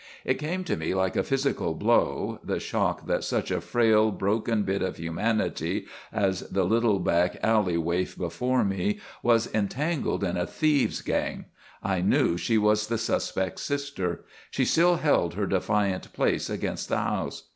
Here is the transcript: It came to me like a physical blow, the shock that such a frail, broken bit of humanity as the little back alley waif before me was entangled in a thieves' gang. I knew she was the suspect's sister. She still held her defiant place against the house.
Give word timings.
It 0.25 0.39
came 0.39 0.63
to 0.63 0.75
me 0.75 0.95
like 0.95 1.15
a 1.15 1.21
physical 1.23 1.75
blow, 1.75 2.39
the 2.43 2.59
shock 2.59 3.05
that 3.05 3.23
such 3.23 3.51
a 3.51 3.61
frail, 3.61 4.09
broken 4.09 4.63
bit 4.63 4.81
of 4.81 4.95
humanity 4.97 5.85
as 6.11 6.39
the 6.49 6.63
little 6.63 6.97
back 6.97 7.37
alley 7.43 7.77
waif 7.77 8.17
before 8.17 8.63
me 8.65 8.99
was 9.21 9.47
entangled 9.53 10.23
in 10.23 10.37
a 10.37 10.47
thieves' 10.47 11.03
gang. 11.03 11.45
I 11.83 12.01
knew 12.01 12.35
she 12.35 12.57
was 12.57 12.87
the 12.87 12.97
suspect's 12.97 13.61
sister. 13.61 14.25
She 14.49 14.65
still 14.65 14.95
held 14.95 15.35
her 15.35 15.45
defiant 15.45 16.11
place 16.13 16.49
against 16.49 16.89
the 16.89 16.97
house. 16.97 17.43